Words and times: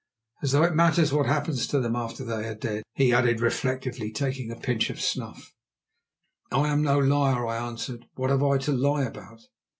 As 0.41 0.51
though 0.51 0.63
it 0.63 0.73
matters 0.73 1.13
what 1.13 1.27
happens 1.27 1.67
to 1.67 1.79
them 1.79 1.95
after 1.95 2.25
they 2.25 2.47
are 2.47 2.55
dead!" 2.55 2.81
he 2.95 3.13
added 3.13 3.39
reflectively, 3.39 4.11
taking 4.11 4.49
a 4.49 4.55
pinch 4.55 4.89
of 4.89 4.99
snuff. 4.99 5.53
"I 6.51 6.69
am 6.69 6.81
no 6.81 6.97
liar," 6.97 7.45
I 7.45 7.57
answered. 7.67 8.07
"What 8.15 8.31
have 8.31 8.41
I 8.41 8.57
to 8.57 8.71
lie 8.71 9.03
about?" 9.03 9.41